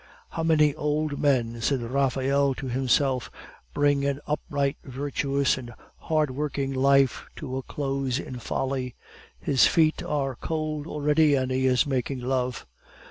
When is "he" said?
11.51-11.67